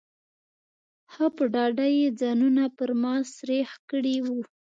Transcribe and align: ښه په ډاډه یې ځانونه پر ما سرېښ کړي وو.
ښه 1.11 1.25
په 1.35 1.43
ډاډه 1.53 1.87
یې 1.97 2.07
ځانونه 2.19 2.63
پر 2.77 2.89
ما 3.01 3.15
سرېښ 3.35 3.71
کړي 3.89 4.15
وو. 4.25 4.39